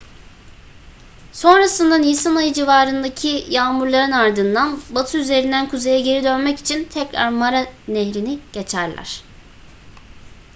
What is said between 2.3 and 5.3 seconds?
ayı civarındaki yağmurların ardından batı